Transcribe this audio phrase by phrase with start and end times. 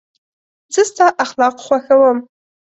[0.73, 2.17] زه ستا اخلاق خوښوم.